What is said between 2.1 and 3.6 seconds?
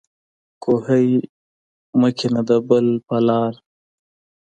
کنده د بل په لار.